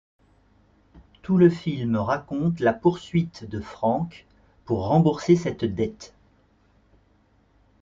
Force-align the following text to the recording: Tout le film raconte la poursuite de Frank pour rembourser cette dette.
Tout 1.21 1.37
le 1.37 1.47
film 1.47 1.95
raconte 1.95 2.59
la 2.59 2.73
poursuite 2.73 3.47
de 3.47 3.59
Frank 3.59 4.25
pour 4.65 4.87
rembourser 4.87 5.35
cette 5.35 5.63
dette. 5.63 6.15